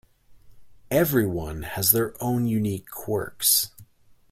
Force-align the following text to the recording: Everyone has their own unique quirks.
Everyone 0.89 1.61
has 1.61 1.91
their 1.91 2.15
own 2.23 2.47
unique 2.47 2.89
quirks. 2.89 3.69